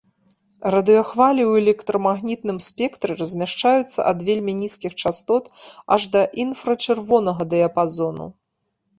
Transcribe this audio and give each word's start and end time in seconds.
Радыёхвалі 0.75 1.41
ў 1.41 1.61
электрамагнітным 1.63 2.57
спектры 2.67 3.17
размяшчаюцца 3.19 3.99
ад 4.11 4.23
вельмі 4.29 4.55
нізкіх 4.61 4.95
частот 5.03 5.43
аж 5.97 6.07
да 6.15 6.21
інфрачырвонага 6.45 7.47
дыяпазону. 7.53 8.27